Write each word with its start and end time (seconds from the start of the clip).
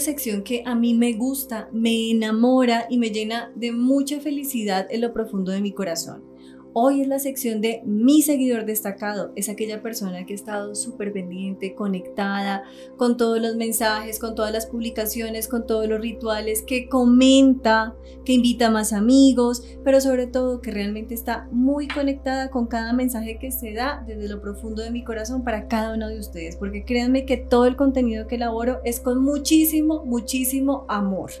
sección 0.00 0.42
que 0.42 0.62
a 0.66 0.74
mí 0.74 0.94
me 0.94 1.12
gusta, 1.12 1.68
me 1.72 2.10
enamora 2.10 2.86
y 2.90 2.98
me 2.98 3.10
llena 3.10 3.52
de 3.54 3.72
mucha 3.72 4.20
felicidad 4.20 4.86
en 4.90 5.00
lo 5.00 5.12
profundo 5.12 5.52
de 5.52 5.60
mi 5.60 5.72
corazón. 5.72 6.31
Hoy 6.74 7.02
es 7.02 7.08
la 7.08 7.18
sección 7.18 7.60
de 7.60 7.82
mi 7.84 8.22
seguidor 8.22 8.64
destacado. 8.64 9.30
Es 9.36 9.50
aquella 9.50 9.82
persona 9.82 10.24
que 10.24 10.32
ha 10.32 10.36
estado 10.36 10.74
súper 10.74 11.12
pendiente, 11.12 11.74
conectada 11.74 12.62
con 12.96 13.18
todos 13.18 13.42
los 13.42 13.56
mensajes, 13.56 14.18
con 14.18 14.34
todas 14.34 14.52
las 14.52 14.64
publicaciones, 14.64 15.48
con 15.48 15.66
todos 15.66 15.86
los 15.86 16.00
rituales, 16.00 16.62
que 16.62 16.88
comenta, 16.88 17.94
que 18.24 18.32
invita 18.32 18.68
a 18.68 18.70
más 18.70 18.94
amigos, 18.94 19.62
pero 19.84 20.00
sobre 20.00 20.26
todo 20.26 20.62
que 20.62 20.70
realmente 20.70 21.12
está 21.12 21.46
muy 21.52 21.88
conectada 21.88 22.48
con 22.48 22.66
cada 22.66 22.94
mensaje 22.94 23.38
que 23.38 23.50
se 23.50 23.74
da 23.74 24.02
desde 24.06 24.28
lo 24.28 24.40
profundo 24.40 24.82
de 24.82 24.90
mi 24.90 25.04
corazón 25.04 25.44
para 25.44 25.68
cada 25.68 25.94
uno 25.94 26.08
de 26.08 26.18
ustedes. 26.18 26.56
Porque 26.56 26.86
créanme 26.86 27.26
que 27.26 27.36
todo 27.36 27.66
el 27.66 27.76
contenido 27.76 28.26
que 28.26 28.36
elaboro 28.36 28.80
es 28.82 28.98
con 28.98 29.22
muchísimo, 29.22 30.06
muchísimo 30.06 30.86
amor. 30.88 31.32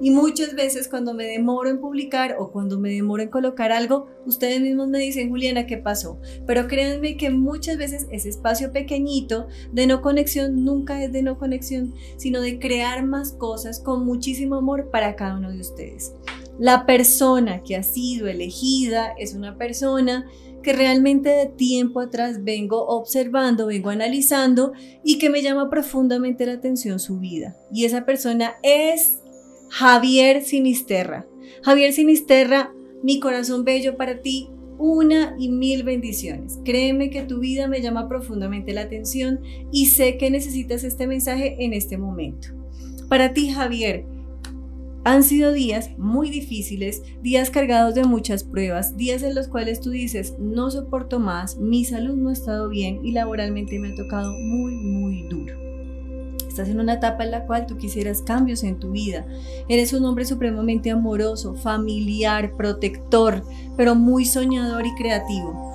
Y 0.00 0.12
muchas 0.12 0.54
veces 0.54 0.88
cuando 0.88 1.12
me 1.12 1.24
demoro 1.24 1.68
en 1.68 1.78
publicar 1.78 2.36
o 2.38 2.50
cuando 2.50 2.78
me 2.78 2.88
demoro 2.88 3.22
en 3.22 3.28
colocar 3.28 3.70
algo, 3.70 4.06
ustedes 4.24 4.62
mismos 4.62 4.77
me 4.86 4.98
dicen, 4.98 5.28
Juliana, 5.28 5.66
¿qué 5.66 5.78
pasó? 5.78 6.20
Pero 6.46 6.68
créanme 6.68 7.16
que 7.16 7.30
muchas 7.30 7.76
veces 7.78 8.06
ese 8.10 8.28
espacio 8.28 8.72
pequeñito 8.72 9.48
de 9.72 9.86
no 9.86 10.02
conexión 10.02 10.64
nunca 10.64 11.02
es 11.02 11.12
de 11.12 11.22
no 11.22 11.38
conexión, 11.38 11.94
sino 12.16 12.40
de 12.40 12.58
crear 12.58 13.04
más 13.04 13.32
cosas 13.32 13.80
con 13.80 14.04
muchísimo 14.04 14.56
amor 14.56 14.90
para 14.90 15.16
cada 15.16 15.36
uno 15.36 15.50
de 15.50 15.60
ustedes. 15.60 16.14
La 16.58 16.86
persona 16.86 17.62
que 17.62 17.76
ha 17.76 17.82
sido 17.82 18.26
elegida 18.26 19.14
es 19.18 19.34
una 19.34 19.56
persona 19.56 20.26
que 20.62 20.72
realmente 20.72 21.28
de 21.28 21.46
tiempo 21.46 22.00
atrás 22.00 22.42
vengo 22.42 22.84
observando, 22.86 23.66
vengo 23.66 23.90
analizando 23.90 24.72
y 25.04 25.18
que 25.18 25.30
me 25.30 25.40
llama 25.42 25.70
profundamente 25.70 26.46
la 26.46 26.54
atención 26.54 26.98
su 26.98 27.18
vida. 27.18 27.56
Y 27.72 27.84
esa 27.84 28.04
persona 28.04 28.54
es 28.62 29.20
Javier 29.70 30.42
Sinisterra. 30.42 31.26
Javier 31.62 31.92
Sinisterra, 31.92 32.72
mi 33.02 33.20
corazón 33.20 33.64
bello 33.64 33.96
para 33.96 34.20
ti, 34.20 34.50
una 34.78 35.34
y 35.38 35.50
mil 35.50 35.82
bendiciones. 35.82 36.58
Créeme 36.64 37.10
que 37.10 37.22
tu 37.22 37.40
vida 37.40 37.68
me 37.68 37.82
llama 37.82 38.08
profundamente 38.08 38.72
la 38.72 38.82
atención 38.82 39.40
y 39.72 39.86
sé 39.86 40.16
que 40.16 40.30
necesitas 40.30 40.84
este 40.84 41.06
mensaje 41.06 41.56
en 41.58 41.72
este 41.72 41.98
momento. 41.98 42.48
Para 43.08 43.32
ti, 43.32 43.50
Javier, 43.50 44.04
han 45.04 45.22
sido 45.22 45.52
días 45.52 45.90
muy 45.96 46.30
difíciles, 46.30 47.02
días 47.22 47.50
cargados 47.50 47.94
de 47.94 48.04
muchas 48.04 48.44
pruebas, 48.44 48.96
días 48.96 49.22
en 49.22 49.34
los 49.34 49.48
cuales 49.48 49.80
tú 49.80 49.90
dices, 49.90 50.34
no 50.38 50.70
soporto 50.70 51.18
más, 51.18 51.56
mi 51.56 51.84
salud 51.84 52.16
no 52.16 52.28
ha 52.28 52.34
estado 52.34 52.68
bien 52.68 53.00
y 53.04 53.12
laboralmente 53.12 53.78
me 53.78 53.88
ha 53.88 53.94
tocado 53.94 54.32
muy, 54.32 54.74
muy 54.74 55.22
duro. 55.28 55.67
Estás 56.58 56.74
en 56.74 56.80
una 56.80 56.94
etapa 56.94 57.22
en 57.22 57.30
la 57.30 57.46
cual 57.46 57.68
tú 57.68 57.76
quisieras 57.76 58.20
cambios 58.20 58.64
en 58.64 58.80
tu 58.80 58.90
vida. 58.90 59.24
Eres 59.68 59.92
un 59.92 60.04
hombre 60.04 60.24
supremamente 60.24 60.90
amoroso, 60.90 61.54
familiar, 61.54 62.56
protector, 62.56 63.44
pero 63.76 63.94
muy 63.94 64.24
soñador 64.24 64.84
y 64.84 64.92
creativo. 64.96 65.72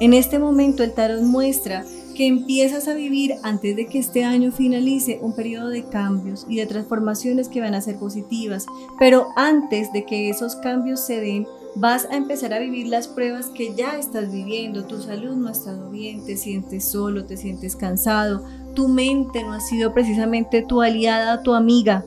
En 0.00 0.14
este 0.14 0.38
momento 0.38 0.82
el 0.82 0.94
tarot 0.94 1.20
muestra 1.20 1.84
que 2.14 2.26
empiezas 2.26 2.88
a 2.88 2.94
vivir 2.94 3.34
antes 3.42 3.76
de 3.76 3.88
que 3.88 3.98
este 3.98 4.24
año 4.24 4.52
finalice 4.52 5.18
un 5.20 5.36
periodo 5.36 5.68
de 5.68 5.84
cambios 5.84 6.46
y 6.48 6.56
de 6.56 6.66
transformaciones 6.66 7.50
que 7.50 7.60
van 7.60 7.74
a 7.74 7.82
ser 7.82 7.98
positivas, 7.98 8.64
pero 8.98 9.26
antes 9.36 9.92
de 9.92 10.06
que 10.06 10.30
esos 10.30 10.56
cambios 10.56 11.00
se 11.00 11.20
den, 11.20 11.46
vas 11.76 12.08
a 12.10 12.16
empezar 12.16 12.54
a 12.54 12.58
vivir 12.58 12.88
las 12.88 13.06
pruebas 13.06 13.46
que 13.48 13.74
ya 13.74 13.98
estás 13.98 14.32
viviendo. 14.32 14.84
Tu 14.84 15.00
salud 15.00 15.36
no 15.36 15.48
ha 15.48 15.52
estado 15.52 15.90
bien, 15.90 16.24
te 16.24 16.36
sientes 16.36 16.84
solo, 16.86 17.26
te 17.26 17.36
sientes 17.36 17.76
cansado, 17.76 18.42
tu 18.74 18.88
mente 18.88 19.42
no 19.42 19.52
ha 19.52 19.60
sido 19.60 19.92
precisamente 19.92 20.62
tu 20.62 20.80
aliada, 20.80 21.42
tu 21.42 21.54
amiga, 21.54 22.04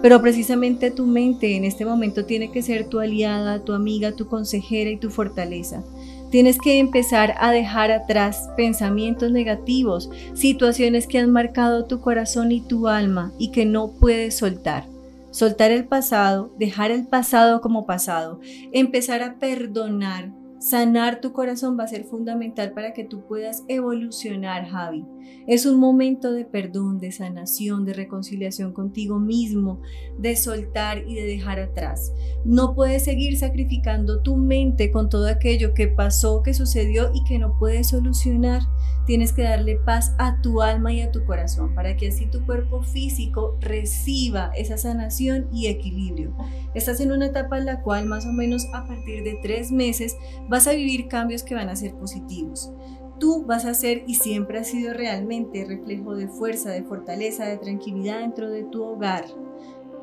pero 0.00 0.22
precisamente 0.22 0.92
tu 0.92 1.06
mente 1.06 1.56
en 1.56 1.64
este 1.64 1.84
momento 1.84 2.24
tiene 2.24 2.52
que 2.52 2.62
ser 2.62 2.86
tu 2.86 3.00
aliada, 3.00 3.64
tu 3.64 3.72
amiga, 3.72 4.12
tu 4.12 4.28
consejera 4.28 4.90
y 4.90 4.96
tu 4.96 5.10
fortaleza. 5.10 5.82
Tienes 6.30 6.58
que 6.58 6.78
empezar 6.78 7.34
a 7.38 7.50
dejar 7.50 7.90
atrás 7.90 8.50
pensamientos 8.56 9.32
negativos, 9.32 10.10
situaciones 10.34 11.06
que 11.06 11.18
han 11.18 11.32
marcado 11.32 11.86
tu 11.86 12.00
corazón 12.00 12.52
y 12.52 12.60
tu 12.60 12.86
alma 12.86 13.32
y 13.38 13.50
que 13.50 13.64
no 13.64 13.88
puedes 13.88 14.36
soltar. 14.36 14.84
Soltar 15.30 15.70
el 15.70 15.86
pasado, 15.86 16.54
dejar 16.58 16.90
el 16.90 17.06
pasado 17.06 17.60
como 17.60 17.86
pasado, 17.86 18.40
empezar 18.72 19.22
a 19.22 19.38
perdonar, 19.38 20.32
Sanar 20.58 21.20
tu 21.20 21.32
corazón 21.32 21.78
va 21.78 21.84
a 21.84 21.88
ser 21.88 22.02
fundamental 22.02 22.72
para 22.72 22.92
que 22.92 23.04
tú 23.04 23.24
puedas 23.26 23.62
evolucionar, 23.68 24.66
Javi. 24.66 25.04
Es 25.46 25.66
un 25.66 25.78
momento 25.78 26.32
de 26.32 26.44
perdón, 26.44 26.98
de 26.98 27.12
sanación, 27.12 27.84
de 27.84 27.94
reconciliación 27.94 28.72
contigo 28.72 29.20
mismo, 29.20 29.80
de 30.18 30.36
soltar 30.36 31.04
y 31.06 31.14
de 31.14 31.24
dejar 31.24 31.60
atrás. 31.60 32.12
No 32.44 32.74
puedes 32.74 33.04
seguir 33.04 33.38
sacrificando 33.38 34.20
tu 34.20 34.36
mente 34.36 34.90
con 34.90 35.08
todo 35.08 35.28
aquello 35.28 35.74
que 35.74 35.86
pasó, 35.88 36.42
que 36.42 36.54
sucedió 36.54 37.12
y 37.14 37.22
que 37.24 37.38
no 37.38 37.56
puedes 37.58 37.88
solucionar. 37.88 38.62
Tienes 39.06 39.32
que 39.32 39.44
darle 39.44 39.76
paz 39.76 40.14
a 40.18 40.42
tu 40.42 40.60
alma 40.60 40.92
y 40.92 41.00
a 41.00 41.10
tu 41.10 41.24
corazón 41.24 41.74
para 41.74 41.96
que 41.96 42.08
así 42.08 42.26
tu 42.26 42.44
cuerpo 42.44 42.82
físico 42.82 43.56
reciba 43.60 44.50
esa 44.54 44.76
sanación 44.76 45.48
y 45.50 45.68
equilibrio. 45.68 46.34
Estás 46.74 47.00
en 47.00 47.12
una 47.12 47.26
etapa 47.26 47.56
en 47.56 47.64
la 47.64 47.80
cual 47.82 48.04
más 48.04 48.26
o 48.26 48.32
menos 48.32 48.66
a 48.74 48.86
partir 48.86 49.24
de 49.24 49.38
tres 49.42 49.72
meses 49.72 50.14
vas 50.48 50.66
a 50.66 50.72
vivir 50.72 51.08
cambios 51.08 51.42
que 51.42 51.54
van 51.54 51.68
a 51.68 51.76
ser 51.76 51.94
positivos. 51.94 52.72
Tú 53.18 53.44
vas 53.44 53.64
a 53.64 53.74
ser 53.74 54.04
y 54.06 54.14
siempre 54.14 54.58
has 54.58 54.68
sido 54.68 54.94
realmente 54.94 55.64
reflejo 55.64 56.14
de 56.14 56.28
fuerza, 56.28 56.70
de 56.70 56.84
fortaleza, 56.84 57.46
de 57.46 57.58
tranquilidad 57.58 58.20
dentro 58.20 58.48
de 58.50 58.64
tu 58.64 58.82
hogar. 58.82 59.24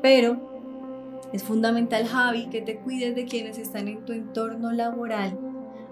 Pero 0.02 0.56
es 1.32 1.42
fundamental, 1.42 2.06
Javi, 2.06 2.48
que 2.48 2.62
te 2.62 2.78
cuides 2.78 3.14
de 3.14 3.24
quienes 3.24 3.58
están 3.58 3.88
en 3.88 4.04
tu 4.04 4.12
entorno 4.12 4.72
laboral. 4.72 5.38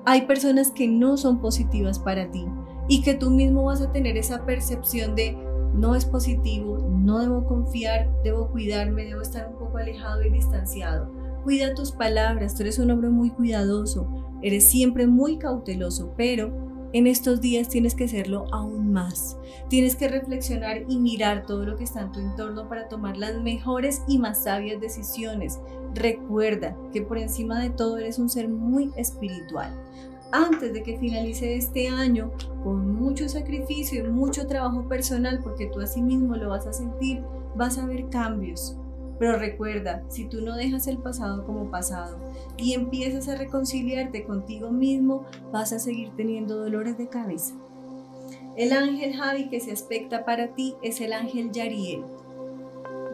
Hay 0.04 0.22
personas 0.22 0.70
que 0.70 0.86
no 0.86 1.16
son 1.16 1.40
positivas 1.40 1.98
para 1.98 2.30
ti 2.30 2.44
y 2.88 3.02
que 3.02 3.14
tú 3.14 3.30
mismo 3.30 3.64
vas 3.64 3.80
a 3.80 3.90
tener 3.90 4.16
esa 4.16 4.44
percepción 4.44 5.14
de 5.14 5.36
no 5.72 5.96
es 5.96 6.04
positivo, 6.04 6.78
no 6.90 7.18
debo 7.18 7.44
confiar, 7.46 8.08
debo 8.22 8.48
cuidarme, 8.48 9.04
debo 9.04 9.22
estar 9.22 9.48
un 9.48 9.58
poco 9.58 9.78
alejado 9.78 10.22
y 10.22 10.30
distanciado. 10.30 11.10
Cuida 11.42 11.74
tus 11.74 11.92
palabras, 11.92 12.54
tú 12.54 12.62
eres 12.62 12.78
un 12.78 12.90
hombre 12.90 13.10
muy 13.10 13.30
cuidadoso, 13.30 14.23
eres 14.44 14.70
siempre 14.70 15.06
muy 15.06 15.38
cauteloso, 15.38 16.12
pero 16.16 16.52
en 16.92 17.06
estos 17.06 17.40
días 17.40 17.70
tienes 17.70 17.94
que 17.94 18.06
serlo 18.06 18.44
aún 18.52 18.92
más. 18.92 19.38
Tienes 19.68 19.96
que 19.96 20.06
reflexionar 20.06 20.84
y 20.86 20.98
mirar 20.98 21.46
todo 21.46 21.64
lo 21.64 21.76
que 21.76 21.84
está 21.84 22.02
en 22.02 22.12
tu 22.12 22.20
entorno 22.20 22.68
para 22.68 22.88
tomar 22.88 23.16
las 23.16 23.40
mejores 23.40 24.02
y 24.06 24.18
más 24.18 24.44
sabias 24.44 24.80
decisiones. 24.80 25.60
Recuerda 25.94 26.76
que 26.92 27.00
por 27.00 27.18
encima 27.18 27.60
de 27.60 27.70
todo 27.70 27.98
eres 27.98 28.18
un 28.18 28.28
ser 28.28 28.48
muy 28.48 28.92
espiritual 28.96 29.74
antes 30.30 30.72
de 30.72 30.82
que 30.82 30.98
finalice 30.98 31.56
este 31.56 31.88
año 31.88 32.32
con 32.64 32.92
mucho 32.92 33.28
sacrificio 33.28 34.04
y 34.04 34.08
mucho 34.10 34.46
trabajo 34.46 34.88
personal, 34.88 35.40
porque 35.42 35.66
tú 35.66 35.80
así 35.80 36.02
mismo 36.02 36.36
lo 36.36 36.48
vas 36.48 36.66
a 36.66 36.72
sentir, 36.72 37.22
vas 37.54 37.78
a 37.78 37.86
ver 37.86 38.08
cambios. 38.08 38.76
Pero 39.18 39.38
recuerda, 39.38 40.02
si 40.08 40.24
tú 40.24 40.40
no 40.40 40.56
dejas 40.56 40.86
el 40.86 40.98
pasado 40.98 41.44
como 41.44 41.70
pasado 41.70 42.18
y 42.56 42.74
empiezas 42.74 43.28
a 43.28 43.36
reconciliarte 43.36 44.24
contigo 44.24 44.70
mismo, 44.70 45.24
vas 45.52 45.72
a 45.72 45.78
seguir 45.78 46.10
teniendo 46.16 46.56
dolores 46.56 46.98
de 46.98 47.08
cabeza. 47.08 47.54
El 48.56 48.72
ángel 48.72 49.16
Javi 49.16 49.48
que 49.48 49.60
se 49.60 49.72
aspecta 49.72 50.24
para 50.24 50.54
ti 50.54 50.74
es 50.82 51.00
el 51.00 51.12
ángel 51.12 51.50
Yariel. 51.52 52.04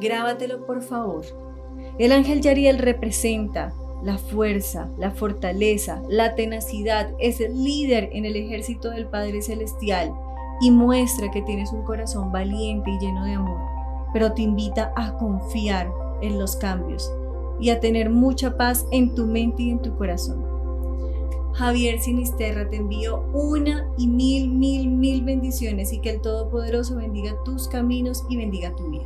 Grábatelo 0.01 0.67
por 0.67 0.83
favor. 0.83 1.25
El 1.99 2.13
ángel 2.13 2.41
Yariel 2.41 2.79
representa 2.79 3.73
la 4.03 4.19
fuerza, 4.19 4.89
la 4.99 5.11
fortaleza, 5.11 6.03
la 6.09 6.35
tenacidad, 6.35 7.11
es 7.19 7.41
el 7.41 7.63
líder 7.63 8.11
en 8.13 8.25
el 8.25 8.37
ejército 8.37 8.91
del 8.91 9.07
Padre 9.07 9.43
Celestial 9.43 10.13
y 10.61 10.71
muestra 10.71 11.31
que 11.31 11.43
tienes 11.43 11.73
un 11.73 11.83
corazón 11.83 12.33
valiente 12.33 12.91
y 12.91 12.99
lleno 12.99 13.25
de 13.25 13.35
amor, 13.35 13.61
pero 14.13 14.33
te 14.33 14.43
invita 14.43 14.93
a 14.97 15.17
confiar 15.17 15.93
en 16.21 16.39
los 16.39 16.57
cambios 16.57 17.13
y 17.61 17.71
a 17.71 17.81
tener 17.81 18.11
mucha 18.11 18.57
paz 18.57 18.87
en 18.91 19.15
tu 19.15 19.27
mente 19.27 19.63
y 19.65 19.71
en 19.71 19.81
tu 19.81 19.97
corazón. 19.97 20.45
Javier 21.53 22.01
Sinisterra, 22.01 22.69
te 22.69 22.77
envío 22.77 23.25
una 23.33 23.87
y 23.99 24.07
mil, 24.07 24.49
mil, 24.49 24.89
mil 24.89 25.23
bendiciones 25.23 25.93
y 25.93 25.99
que 25.99 26.11
el 26.11 26.21
Todopoderoso 26.21 26.97
bendiga 26.97 27.37
tus 27.45 27.69
caminos 27.69 28.25
y 28.29 28.37
bendiga 28.37 28.75
tu 28.77 28.89
vida. 28.89 29.05